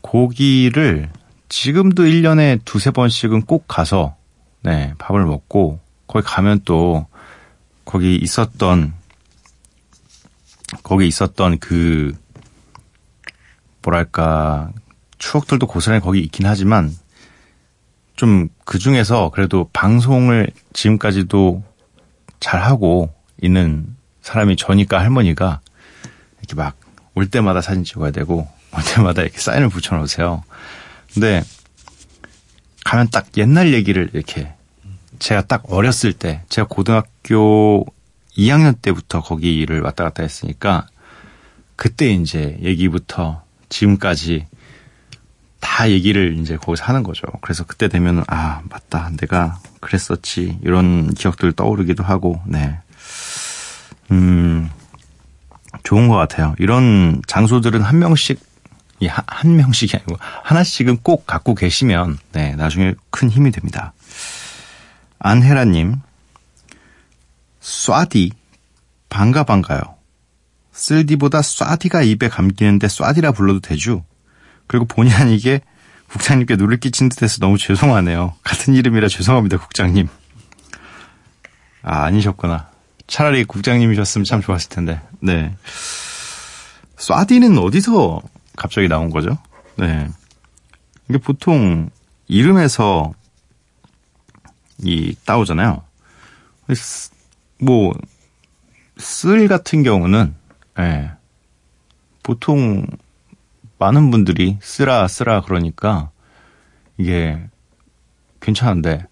거기를 0.00 1.10
지금도 1.48 2.04
1년에 2.04 2.60
두세 2.64 2.90
번씩은 2.90 3.42
꼭 3.42 3.66
가서 3.68 4.16
네, 4.62 4.94
밥을 4.98 5.24
먹고 5.24 5.78
거기 6.06 6.26
가면 6.26 6.62
또 6.64 7.06
거기 7.84 8.16
있었던 8.16 8.94
거기 10.82 11.06
있었던 11.06 11.58
그 11.58 12.16
뭐랄까 13.82 14.72
추억들도 15.18 15.66
고스란히 15.66 16.00
거기 16.00 16.20
있긴 16.20 16.46
하지만 16.46 16.94
좀 18.16 18.48
그 18.64 18.78
중에서 18.78 19.30
그래도 19.30 19.68
방송을 19.72 20.50
지금까지도 20.72 21.62
잘 22.40 22.62
하고 22.62 23.12
있는 23.42 23.94
사람이 24.22 24.56
저니까 24.56 25.00
할머니가 25.00 25.60
이렇게 26.40 26.54
막 26.54 26.76
올 27.14 27.28
때마다 27.28 27.60
사진 27.60 27.84
찍어야 27.84 28.10
되고 28.10 28.48
올 28.72 28.82
때마다 28.94 29.22
이렇게 29.22 29.38
사인을 29.38 29.68
붙여 29.68 29.96
놓으세요. 29.96 30.42
근데 31.12 31.42
가면 32.84 33.08
딱 33.10 33.26
옛날 33.36 33.72
얘기를 33.72 34.10
이렇게 34.12 34.52
제가 35.20 35.42
딱 35.42 35.62
어렸을 35.68 36.12
때 36.12 36.42
제가 36.48 36.66
고등학교 36.68 37.86
2학년 38.36 38.74
때부터 38.82 39.20
거기를 39.20 39.80
왔다 39.80 40.04
갔다 40.04 40.22
했으니까 40.22 40.88
그때 41.76 42.12
이제 42.12 42.58
얘기부터 42.62 43.42
지금까지 43.68 44.46
다 45.64 45.90
얘기를 45.90 46.38
이제 46.38 46.58
거기서 46.58 46.84
하는 46.84 47.02
거죠. 47.02 47.22
그래서 47.40 47.64
그때 47.64 47.88
되면 47.88 48.22
아 48.26 48.60
맞다 48.68 49.10
내가 49.16 49.58
그랬었지 49.80 50.58
이런 50.62 51.14
기억들 51.14 51.52
떠오르기도 51.52 52.04
하고 52.04 52.38
네. 52.44 52.78
음 54.10 54.68
좋은 55.82 56.06
것 56.08 56.16
같아요. 56.16 56.54
이런 56.58 57.22
장소들은 57.26 57.80
한 57.80 57.98
명씩 57.98 58.38
한, 59.08 59.24
한 59.26 59.56
명씩이 59.56 59.92
아니고 59.94 60.16
하나씩은 60.20 60.98
꼭 60.98 61.26
갖고 61.26 61.54
계시면 61.54 62.18
네 62.32 62.54
나중에 62.56 62.94
큰 63.08 63.30
힘이 63.30 63.50
됩니다. 63.50 63.94
안혜라님 65.18 65.96
쏴디 67.62 68.32
반가 69.08 69.44
반가요. 69.44 69.80
쓸디보다 70.72 71.40
쏴디가 71.40 72.06
입에 72.06 72.28
감기는데 72.28 72.86
쏴디라 72.86 73.34
불러도 73.34 73.60
되죠? 73.60 74.04
그리고 74.66 74.84
본의 74.86 75.12
아니게 75.12 75.60
국장님께 76.08 76.56
누를 76.56 76.78
끼친 76.78 77.08
듯해서 77.08 77.38
너무 77.40 77.58
죄송하네요. 77.58 78.34
같은 78.42 78.74
이름이라 78.74 79.08
죄송합니다, 79.08 79.58
국장님. 79.58 80.08
아, 81.82 82.04
아니셨구나. 82.04 82.70
차라리 83.06 83.44
국장님이셨으면 83.44 84.24
참 84.24 84.40
좋았을 84.40 84.68
텐데. 84.70 85.00
네. 85.20 85.54
쏴디는 86.96 87.62
어디서 87.62 88.22
갑자기 88.56 88.88
나온 88.88 89.10
거죠? 89.10 89.36
네. 89.76 90.08
이게 91.08 91.18
보통 91.18 91.90
이름에서 92.28 93.12
이 94.78 95.14
따오잖아요. 95.24 95.82
뭐, 97.58 97.92
쓸 98.96 99.48
같은 99.48 99.82
경우는, 99.82 100.34
예. 100.78 101.10
보통 102.22 102.86
많은 103.78 104.10
분들이 104.10 104.58
쓰라, 104.62 105.06
쓰라 105.08 105.42
그러니까 105.42 106.10
이게 106.96 107.42
괜찮은데, 108.40 109.06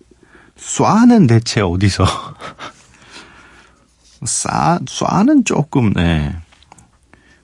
쏴는 0.56 1.28
대체 1.28 1.60
어디서? 1.60 2.04
싸, 4.24 4.78
쏴는 4.84 5.44
조금, 5.44 5.92
네. 5.92 6.34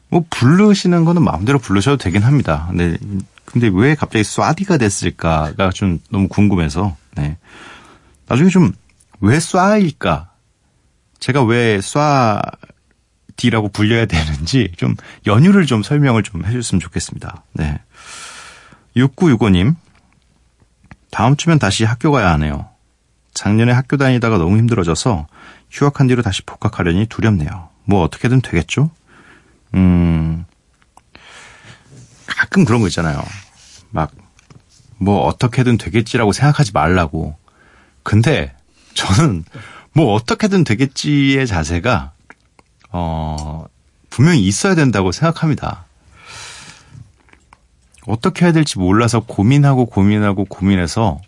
뭐, 0.08 0.24
부르시는 0.30 1.04
거는 1.04 1.22
마음대로 1.22 1.58
부르셔도 1.58 1.96
되긴 1.96 2.22
합니다. 2.22 2.66
근데, 2.68 2.96
근데 3.44 3.70
왜 3.72 3.94
갑자기 3.94 4.22
쏴디가 4.22 4.78
됐을까가 4.78 5.70
좀 5.70 5.98
너무 6.10 6.28
궁금해서, 6.28 6.96
네. 7.16 7.36
나중에 8.26 8.48
좀, 8.48 8.72
왜 9.20 9.38
쏴일까? 9.38 10.28
제가 11.18 11.42
왜 11.42 11.78
쏴 11.78 12.40
디라고 13.38 13.68
불려야 13.68 14.04
되는지 14.04 14.72
좀 14.76 14.94
연유를 15.26 15.64
좀 15.64 15.82
설명을 15.82 16.22
좀 16.22 16.44
해줬으면 16.44 16.80
좋겠습니다. 16.80 17.44
네. 17.54 17.80
6965님, 18.96 19.76
다음 21.10 21.36
주면 21.36 21.58
다시 21.58 21.84
학교 21.84 22.10
가야 22.10 22.32
하네요. 22.32 22.68
작년에 23.32 23.72
학교 23.72 23.96
다니다가 23.96 24.38
너무 24.38 24.58
힘들어져서 24.58 25.28
휴학한 25.70 26.08
뒤로 26.08 26.22
다시 26.22 26.42
복학하려니 26.42 27.06
두렵네요. 27.06 27.68
뭐 27.84 28.02
어떻게든 28.02 28.40
되겠죠? 28.40 28.90
음, 29.74 30.44
가끔 32.26 32.64
그런 32.64 32.80
거 32.80 32.88
있잖아요. 32.88 33.22
막, 33.90 34.10
뭐 34.98 35.26
어떻게든 35.26 35.78
되겠지라고 35.78 36.32
생각하지 36.32 36.72
말라고. 36.72 37.36
근데 38.02 38.52
저는 38.94 39.44
뭐 39.92 40.14
어떻게든 40.14 40.64
되겠지의 40.64 41.46
자세가, 41.46 42.14
어, 42.90 43.66
분명히 44.10 44.40
있어야 44.46 44.74
된다고 44.74 45.12
생각합니다. 45.12 45.84
어떻게 48.06 48.44
해야 48.46 48.52
될지 48.52 48.78
몰라서 48.78 49.20
고민하고 49.20 49.86
고민하고 49.86 50.46
고민해서 50.46 51.20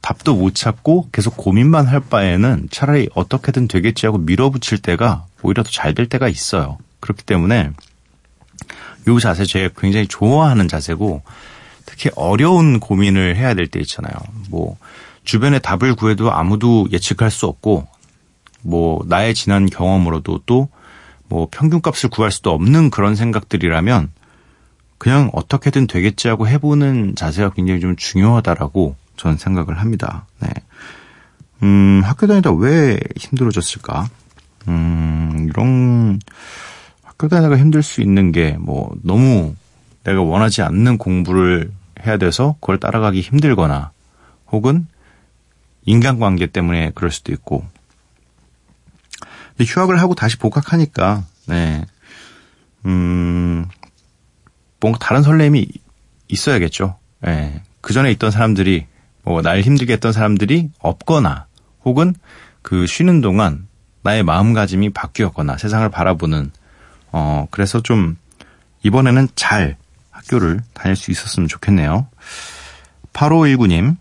답도 0.00 0.34
못 0.34 0.54
찾고 0.54 1.08
계속 1.12 1.36
고민만 1.36 1.86
할 1.86 2.00
바에는 2.00 2.68
차라리 2.70 3.08
어떻게든 3.14 3.68
되겠지 3.68 4.06
하고 4.06 4.18
밀어붙일 4.18 4.78
때가 4.78 5.26
오히려 5.42 5.62
더 5.62 5.70
잘 5.70 5.94
될 5.94 6.08
때가 6.08 6.28
있어요. 6.28 6.78
그렇기 7.00 7.22
때문에 7.22 7.70
요 9.08 9.18
자세 9.20 9.44
제가 9.44 9.74
굉장히 9.78 10.06
좋아하는 10.08 10.68
자세고 10.68 11.22
특히 11.86 12.10
어려운 12.16 12.80
고민을 12.80 13.36
해야 13.36 13.54
될 13.54 13.68
때 13.68 13.78
있잖아요. 13.80 14.14
뭐 14.50 14.76
주변에 15.24 15.58
답을 15.58 15.94
구해도 15.94 16.32
아무도 16.32 16.86
예측할 16.90 17.30
수 17.30 17.46
없고 17.46 17.86
뭐 18.62 19.04
나의 19.06 19.34
지난 19.34 19.66
경험으로도 19.66 20.40
또 20.46 20.68
뭐 21.28 21.48
평균값을 21.50 22.10
구할 22.10 22.30
수도 22.30 22.50
없는 22.52 22.90
그런 22.90 23.16
생각들이라면 23.16 24.10
그냥 24.98 25.30
어떻게든 25.32 25.86
되겠지 25.86 26.28
하고 26.28 26.48
해보는 26.48 27.14
자세가 27.16 27.50
굉장히 27.50 27.80
좀 27.80 27.96
중요하다라고 27.96 28.96
저는 29.16 29.36
생각을 29.36 29.78
합니다. 29.80 30.26
네. 30.40 30.48
음, 31.62 32.02
학교 32.04 32.26
다니다 32.26 32.52
왜 32.52 32.98
힘들어졌을까? 33.16 34.08
음, 34.68 35.48
이런 35.50 36.20
학교 37.02 37.28
다니다가 37.28 37.58
힘들 37.58 37.82
수 37.82 38.00
있는 38.00 38.32
게 38.32 38.56
뭐 38.58 38.94
너무 39.02 39.54
내가 40.04 40.22
원하지 40.22 40.62
않는 40.62 40.98
공부를 40.98 41.70
해야 42.04 42.16
돼서 42.18 42.56
그걸 42.60 42.78
따라가기 42.78 43.20
힘들거나 43.20 43.90
혹은 44.52 44.86
인간관계 45.86 46.48
때문에 46.48 46.92
그럴 46.94 47.10
수도 47.10 47.32
있고 47.32 47.64
근데 49.56 49.70
휴학을 49.70 50.00
하고 50.00 50.14
다시 50.14 50.36
복학하니까 50.38 51.24
네. 51.46 51.84
음, 52.86 53.66
뭔가 54.80 54.98
다른 54.98 55.22
설렘이 55.22 55.66
있어야겠죠. 56.28 56.98
예. 57.26 57.62
그 57.80 57.92
전에 57.92 58.10
있던 58.12 58.30
사람들이 58.30 58.86
뭐 59.22 59.40
날 59.42 59.60
힘들게 59.62 59.94
했던 59.94 60.12
사람들이 60.12 60.70
없거나 60.78 61.46
혹은 61.84 62.14
그 62.62 62.86
쉬는 62.86 63.20
동안 63.20 63.68
나의 64.02 64.22
마음가짐이 64.22 64.90
바뀌었거나 64.90 65.56
세상을 65.56 65.88
바라보는 65.88 66.50
어 67.12 67.46
그래서 67.50 67.80
좀 67.82 68.16
이번에는 68.82 69.28
잘 69.34 69.76
학교를 70.10 70.60
다닐 70.74 70.94
수 70.96 71.10
있었으면 71.10 71.48
좋겠네요. 71.48 72.06
8519님 73.14 73.96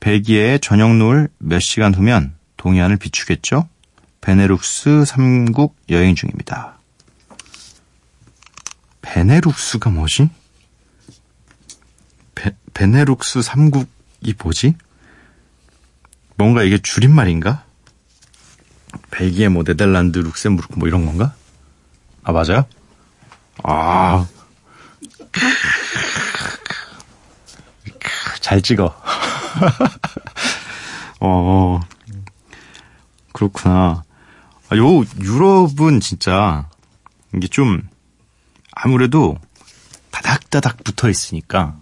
벨기에의 0.00 0.60
저녁 0.60 0.94
노을 0.96 1.28
몇 1.38 1.60
시간 1.60 1.94
후면 1.94 2.34
동해안을 2.56 2.96
비추겠죠? 2.96 3.68
베네룩스 4.20 5.04
3국 5.04 5.74
여행 5.90 6.14
중입니다. 6.14 6.78
베네룩스가 9.02 9.90
뭐지? 9.90 10.30
베, 12.34 12.50
베네룩스 12.74 13.40
3국이 13.40 14.42
뭐지? 14.42 14.74
뭔가 16.36 16.62
이게 16.62 16.78
줄임말인가? 16.78 17.64
벨기에, 19.10 19.48
뭐, 19.48 19.64
네덜란드, 19.64 20.18
룩셈부르크, 20.18 20.78
뭐, 20.78 20.88
이런 20.88 21.04
건가? 21.04 21.34
아, 22.22 22.32
맞아요? 22.32 22.64
아. 23.64 24.26
잘 28.40 28.62
찍어. 28.62 28.94
어, 31.20 31.80
그렇구나. 33.32 34.04
아, 34.70 34.76
요, 34.76 35.02
유럽은 35.20 36.00
진짜, 36.00 36.68
이게 37.34 37.46
좀, 37.48 37.88
아무래도 38.72 39.38
다닥다닥 40.10 40.84
붙어 40.84 41.08
있으니까, 41.08 41.78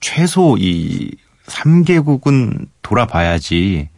최소 0.00 0.56
이 0.58 1.10
3개국은 1.46 2.68
돌아봐야지, 2.82 3.88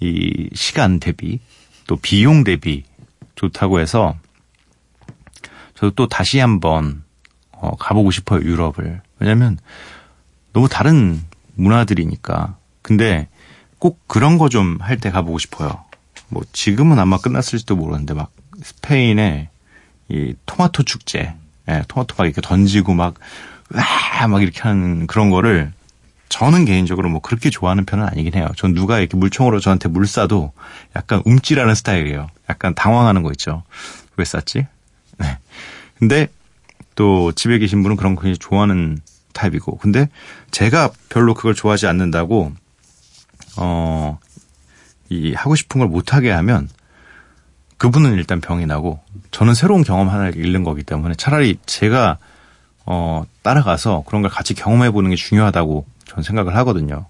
이 0.00 0.50
시간 0.54 1.00
대비, 1.00 1.40
또 1.86 1.96
비용 1.96 2.44
대비 2.44 2.84
좋다고 3.34 3.80
해서, 3.80 4.14
저도 5.74 5.90
또 5.94 6.08
다시 6.08 6.38
한번, 6.38 7.02
어, 7.50 7.74
가보고 7.76 8.10
싶어요, 8.12 8.40
유럽을. 8.40 9.02
왜냐면, 9.18 9.58
너무 10.52 10.68
다른 10.68 11.20
문화들이니까. 11.54 12.56
근데 12.82 13.28
꼭 13.78 14.06
그런 14.06 14.38
거 14.38 14.48
좀 14.48 14.78
할 14.80 14.98
때 14.98 15.10
가보고 15.10 15.38
싶어요. 15.38 15.84
뭐 16.32 16.42
지금은 16.52 16.98
아마 16.98 17.18
끝났을지도 17.18 17.76
모르는데 17.76 18.14
막 18.14 18.32
스페인의 18.62 19.48
이 20.08 20.34
토마토 20.46 20.82
축제, 20.84 21.34
예, 21.68 21.82
토마토 21.88 22.14
막 22.16 22.24
이렇게 22.24 22.40
던지고 22.40 22.94
막, 22.94 23.14
와! 23.74 24.26
막 24.28 24.42
이렇게 24.42 24.60
하는 24.62 25.06
그런 25.06 25.30
거를 25.30 25.72
저는 26.30 26.64
개인적으로 26.64 27.10
뭐 27.10 27.20
그렇게 27.20 27.50
좋아하는 27.50 27.84
편은 27.84 28.06
아니긴 28.06 28.34
해요. 28.34 28.48
전 28.56 28.72
누가 28.72 28.98
이렇게 28.98 29.18
물총으로 29.18 29.60
저한테 29.60 29.90
물 29.90 30.04
쏴도 30.04 30.52
약간 30.96 31.20
움찔하는 31.26 31.74
스타일이에요. 31.74 32.28
약간 32.48 32.74
당황하는 32.74 33.22
거 33.22 33.30
있죠. 33.32 33.62
왜 34.16 34.24
쐈지? 34.24 34.66
네. 35.18 35.38
근데 35.98 36.28
또 36.94 37.32
집에 37.32 37.58
계신 37.58 37.82
분은 37.82 37.96
그런 37.96 38.14
거 38.14 38.22
굉장히 38.22 38.38
좋아하는 38.38 38.98
타입이고. 39.34 39.76
근데 39.78 40.08
제가 40.50 40.90
별로 41.10 41.34
그걸 41.34 41.54
좋아하지 41.54 41.86
않는다고, 41.86 42.52
어, 43.58 44.18
이 45.12 45.34
하고 45.34 45.54
싶은 45.54 45.78
걸 45.80 45.88
못하게 45.88 46.30
하면 46.30 46.68
그분은 47.76 48.14
일단 48.14 48.40
병이 48.40 48.66
나고 48.66 49.00
저는 49.30 49.54
새로운 49.54 49.82
경험 49.82 50.08
하나를 50.08 50.36
잃는 50.36 50.64
거기 50.64 50.82
때문에 50.82 51.14
차라리 51.16 51.58
제가 51.66 52.18
어, 52.86 53.24
따라가서 53.42 54.04
그런 54.06 54.22
걸 54.22 54.30
같이 54.30 54.54
경험해 54.54 54.90
보는 54.90 55.10
게 55.10 55.16
중요하다고 55.16 55.86
저는 56.06 56.22
생각을 56.22 56.56
하거든요. 56.56 57.06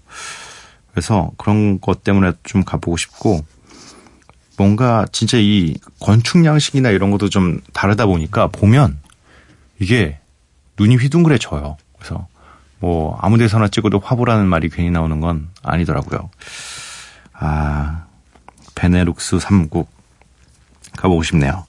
그래서 0.91 1.31
그런 1.37 1.79
것 1.79 2.03
때문에 2.03 2.33
좀 2.43 2.63
가보고 2.63 2.97
싶고 2.97 3.43
뭔가 4.57 5.05
진짜 5.11 5.37
이 5.39 5.75
건축 5.99 6.45
양식이나 6.45 6.89
이런 6.89 7.09
것도 7.11 7.29
좀 7.29 7.59
다르다 7.73 8.05
보니까 8.05 8.47
보면 8.47 8.99
이게 9.79 10.19
눈이 10.77 10.97
휘둥그레져요. 10.97 11.77
그래서 11.97 12.27
뭐 12.79 13.17
아무 13.21 13.37
데서나 13.37 13.69
찍어도 13.69 13.99
화보라는 13.99 14.45
말이 14.45 14.69
괜히 14.69 14.91
나오는 14.91 15.19
건 15.19 15.49
아니더라고요. 15.63 16.29
아, 17.33 18.05
베네룩스 18.75 19.37
3국 19.37 19.87
가보고 20.97 21.23
싶네요. 21.23 21.65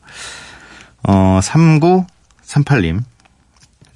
어, 1.02 1.40
3938님. 1.42 3.02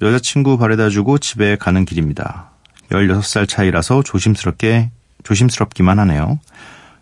여자친구 0.01 0.57
바래다 0.57 0.89
주고 0.89 1.17
집에 1.17 1.55
가는 1.57 1.83
길입니다. 1.85 2.51
16살 2.91 3.47
차이라서 3.47 4.03
조심스럽게, 4.03 4.91
조심스럽기만 5.23 5.99
하네요. 5.99 6.39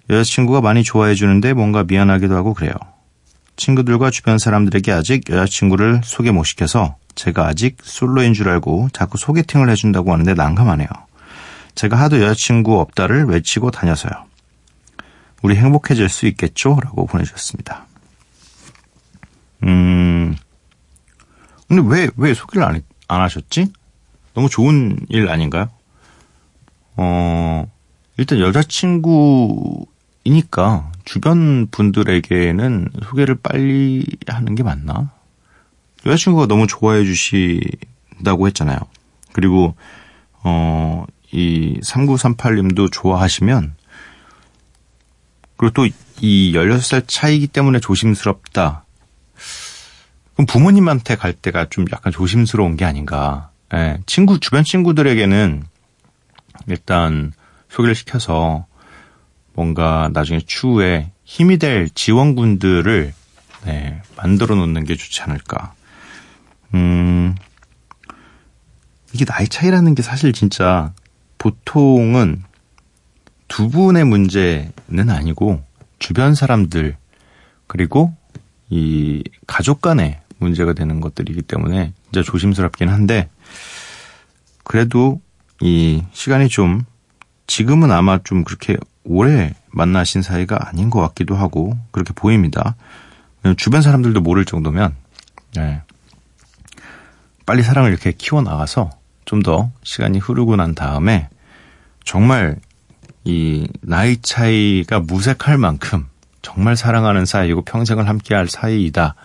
여자친구가 0.09 0.61
많이 0.61 0.83
좋아해 0.83 1.15
주는데 1.15 1.53
뭔가 1.53 1.83
미안하기도 1.83 2.35
하고 2.35 2.53
그래요. 2.53 2.73
친구들과 3.55 4.11
주변 4.11 4.37
사람들에게 4.37 4.91
아직 4.91 5.29
여자친구를 5.29 6.01
소개 6.03 6.31
못 6.31 6.43
시켜서 6.43 6.95
제가 7.15 7.47
아직 7.47 7.77
솔로인 7.81 8.33
줄 8.33 8.49
알고 8.49 8.89
자꾸 8.93 9.17
소개팅을 9.17 9.69
해준다고 9.69 10.13
하는데 10.13 10.33
난감하네요. 10.33 10.87
제가 11.75 11.97
하도 11.99 12.21
여자친구 12.21 12.79
없다를 12.79 13.25
외치고 13.25 13.71
다녀서요. 13.71 14.26
우리 15.41 15.55
행복해질 15.55 16.09
수 16.09 16.25
있겠죠? 16.27 16.79
라고 16.83 17.05
보내주셨습니다. 17.05 17.85
음, 19.63 20.35
근데 21.67 21.83
왜, 21.87 22.09
왜 22.17 22.33
소개를 22.33 22.67
안, 22.67 22.81
안 23.07 23.21
하셨지? 23.21 23.71
너무 24.33 24.49
좋은 24.49 24.97
일 25.09 25.29
아닌가요? 25.29 25.69
어, 26.95 27.69
일단 28.17 28.39
여자친구이니까 28.39 29.87
주변 31.05 31.67
분들에게는 31.67 32.89
소개를 33.03 33.35
빨리 33.35 34.05
하는 34.27 34.55
게 34.55 34.63
맞나? 34.63 35.11
여자친구가 36.05 36.47
너무 36.47 36.67
좋아해 36.67 37.03
주신다고 37.05 38.47
했잖아요. 38.47 38.77
그리고, 39.33 39.75
어, 40.43 41.05
이 41.31 41.79
3938님도 41.81 42.91
좋아하시면, 42.91 43.75
그리고 45.57 45.73
또 45.73 45.87
이 46.21 46.53
16살 46.53 47.03
차이기 47.07 47.47
때문에 47.47 47.79
조심스럽다. 47.79 48.85
그럼 50.33 50.45
부모님한테 50.45 51.15
갈 51.15 51.33
때가 51.33 51.67
좀 51.69 51.85
약간 51.91 52.11
조심스러운 52.11 52.75
게 52.75 52.85
아닌가. 52.85 53.51
예, 53.73 53.99
친구, 54.05 54.39
주변 54.39 54.63
친구들에게는 54.63 55.63
일단 56.67 57.33
소개를 57.69 57.95
시켜서 57.95 58.65
뭔가 59.53 60.09
나중에 60.13 60.39
추후에 60.39 61.11
힘이 61.23 61.57
될 61.57 61.89
지원군들을 61.89 63.13
네, 63.65 64.01
만들어 64.15 64.55
놓는 64.55 64.85
게 64.85 64.95
좋지 64.95 65.21
않을까. 65.23 65.73
음, 66.73 67.35
이게 69.13 69.25
나이 69.25 69.47
차이라는 69.47 69.95
게 69.95 70.01
사실 70.01 70.31
진짜 70.33 70.93
보통은 71.37 72.43
두 73.47 73.69
분의 73.69 74.05
문제는 74.05 75.09
아니고 75.09 75.63
주변 75.99 76.35
사람들 76.35 76.97
그리고 77.67 78.13
이 78.69 79.23
가족 79.45 79.81
간의 79.81 80.19
문제가 80.39 80.73
되는 80.73 80.99
것들이기 81.01 81.41
때문에 81.43 81.93
진짜 82.03 82.23
조심스럽긴 82.23 82.89
한데 82.89 83.29
그래도 84.63 85.21
이 85.61 86.03
시간이 86.11 86.49
좀 86.49 86.83
지금은 87.47 87.91
아마 87.91 88.19
좀 88.23 88.43
그렇게 88.43 88.77
오래 89.03 89.53
만나신 89.71 90.21
사이가 90.21 90.67
아닌 90.67 90.89
것 90.89 90.99
같기도 91.01 91.35
하고 91.35 91.77
그렇게 91.91 92.13
보입니다. 92.13 92.75
주변 93.55 93.81
사람들도 93.81 94.19
모를 94.21 94.43
정도면 94.45 94.95
네. 95.55 95.81
빨리 97.45 97.63
사랑을 97.63 97.91
이렇게 97.91 98.11
키워 98.11 98.41
나가서 98.41 98.91
좀 99.25 99.41
더 99.43 99.71
시간이 99.83 100.19
흐르고 100.19 100.55
난 100.55 100.73
다음에 100.75 101.29
정말 102.03 102.57
이 103.27 103.67
나이 103.81 104.21
차이가 104.21 105.01
무색할 105.01 105.57
만큼 105.57 106.07
정말 106.41 106.77
사랑하는 106.77 107.25
사이이고 107.25 107.63
평생을 107.63 108.07
함께할 108.07 108.47
사이이다 108.47 109.15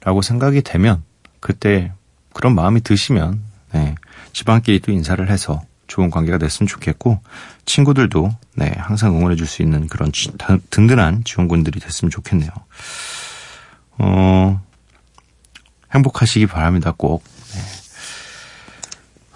라고 0.00 0.20
생각이 0.20 0.62
되면 0.62 1.04
그때 1.38 1.92
그런 2.32 2.56
마음이 2.56 2.80
드시면 2.80 3.40
네, 3.72 3.94
집안끼리 4.32 4.80
또 4.80 4.90
인사를 4.90 5.30
해서 5.30 5.62
좋은 5.86 6.10
관계가 6.10 6.38
됐으면 6.38 6.66
좋겠고 6.66 7.20
친구들도 7.66 8.30
네 8.56 8.74
항상 8.78 9.16
응원해 9.16 9.36
줄 9.36 9.46
수 9.46 9.62
있는 9.62 9.86
그런 9.86 10.10
지, 10.10 10.32
든든한 10.70 11.22
지원군들이 11.22 11.78
됐으면 11.78 12.10
좋겠네요. 12.10 12.50
어 13.98 14.60
행복하시기 15.94 16.46
바랍니다 16.46 16.92
꼭. 16.96 17.22
네. 17.54 17.60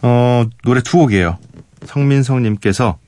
어 0.02 0.46
노래 0.64 0.82
두 0.82 0.98
곡이에요. 0.98 1.38
성민성님께서 1.86 2.98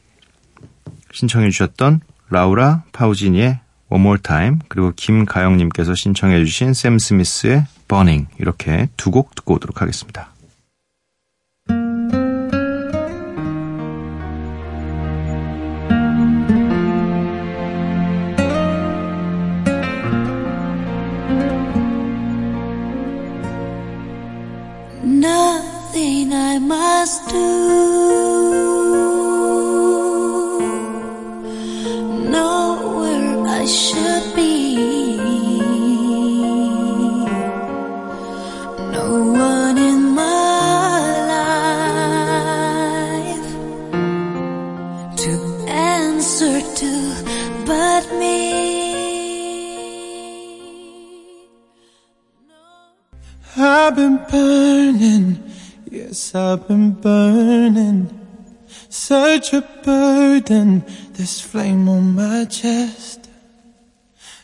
신청해 1.12 1.51
주셨던 1.51 2.01
라우라 2.31 2.85
파우지니의 2.92 3.61
One 3.90 4.03
More 4.05 4.20
Time 4.22 4.59
그리고 4.68 4.92
김가영님께서 4.96 5.94
신청해 5.94 6.44
주신 6.44 6.72
샘 6.75 6.98
스미스의 6.98 7.64
Burning 7.88 8.27
이렇게 8.38 8.88
두 8.96 9.11
곡 9.11 9.35
듣고 9.35 9.55
오도록 9.55 9.83
하겠습니다. 9.83 10.31
I've 56.34 56.66
been 56.66 56.92
burning. 56.92 58.18
Such 58.88 59.52
a 59.52 59.62
burden, 59.82 60.84
this 61.12 61.40
flame 61.40 61.88
on 61.88 62.14
my 62.14 62.44
chest. 62.46 63.28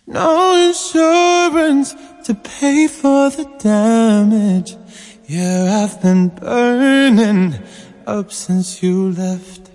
No 0.07 0.68
insurance 0.68 1.94
to 2.24 2.35
pay 2.35 2.88
for 2.88 3.31
the 3.31 3.44
damage. 3.59 4.77
Yeah, 5.27 5.83
I've 5.83 6.01
been 6.01 6.29
burning 6.29 7.55
up 8.07 8.33
since 8.33 8.83
you 8.83 9.12
left. 9.12 9.68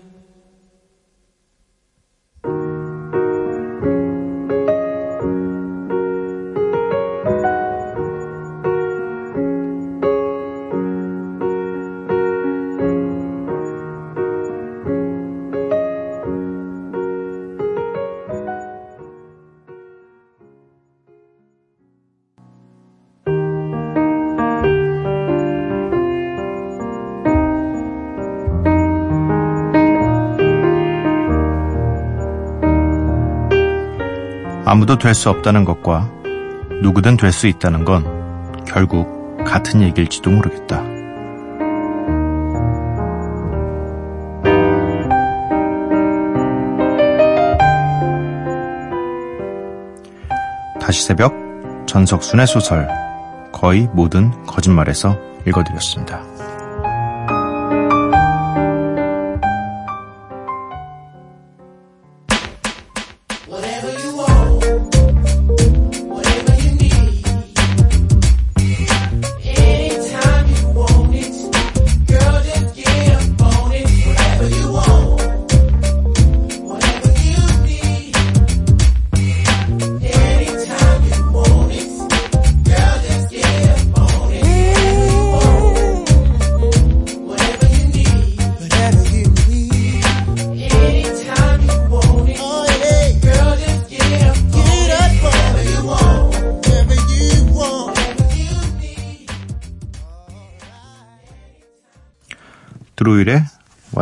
아무도 34.73 34.97
될 34.97 35.13
수 35.13 35.29
없다는 35.29 35.65
것과 35.65 36.09
누구든 36.81 37.15
될 37.17 37.31
수 37.31 37.45
있다는 37.45 37.85
건 37.85 38.65
결국 38.65 39.37
같은 39.45 39.83
얘기일지도 39.83 40.31
모르겠다. 40.31 40.81
다시 50.81 51.03
새벽 51.03 51.35
전석순의 51.85 52.47
소설 52.47 52.87
거의 53.51 53.87
모든 53.93 54.31
거짓말에서 54.47 55.15
읽어드렸습니다. 55.45 56.32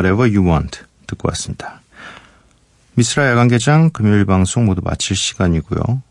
Whatever 0.01 0.35
You 0.35 0.49
Want 0.49 0.79
듣고 1.05 1.27
왔습니다. 1.29 1.81
미스라 2.95 3.27
야간개장 3.29 3.91
금요일 3.91 4.25
방송 4.25 4.65
모두 4.65 4.81
마칠 4.83 5.15
시간이고요. 5.15 6.01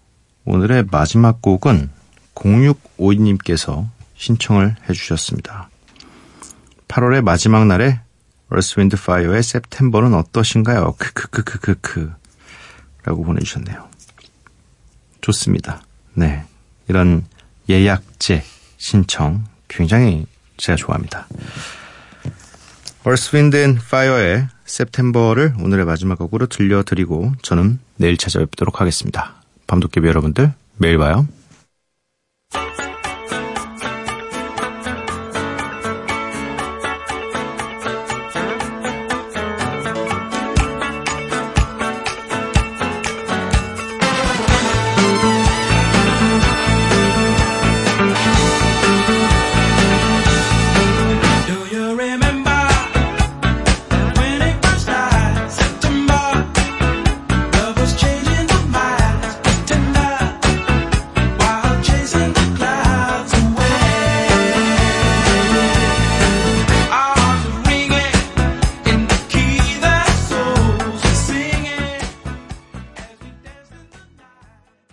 오늘의 0.45 0.87
마지막 0.93 1.43
곡은 1.43 1.91
0652님께서 2.37 3.89
신청을 4.17 4.77
해주셨습니다. 4.89 5.71
8월의 6.87 7.23
마지막 7.23 7.67
날에 7.67 8.01
Wind, 8.53 8.97
Fire의 8.97 9.41
September는 9.41 10.15
어떠신가요? 10.15 10.95
크크크크크크 10.97 12.13
라고 13.05 13.25
보내주셨네요. 13.25 13.89
좋습니다. 15.21 15.83
네. 16.15 16.45
이런 16.89 17.27
예약제 17.69 18.45
신청 18.77 19.45
굉장히 19.69 20.27
제가 20.57 20.77
좋아합니다. 20.77 21.27
Earth, 23.07 23.35
Wind 23.35 23.57
and 23.57 23.81
Fire의 23.83 24.49
September를 24.67 25.55
오늘의 25.59 25.87
마지막 25.87 26.19
곡으로 26.19 26.47
들려드리고 26.47 27.33
저는 27.43 27.79
내일 27.97 28.19
찾아뵙도록 28.19 28.81
하겠습니다. 28.81 29.35
밤도깨비 29.67 30.07
여러분들 30.07 30.53
매일 30.77 30.99
봐요. 30.99 31.27